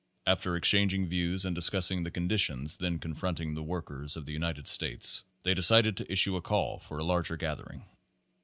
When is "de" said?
5.53-5.61